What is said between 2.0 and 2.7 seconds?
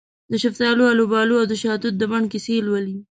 بڼ کیسې